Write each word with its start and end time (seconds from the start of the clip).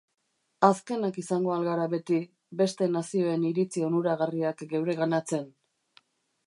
Azkenak 0.67 1.19
izango 1.23 1.51
al 1.57 1.67
gara 1.67 1.85
beti, 1.91 2.17
beste 2.63 2.89
nazioen 2.97 3.47
iritzi 3.51 3.85
onuragarriak 3.91 4.67
geureganatzen? 4.75 5.47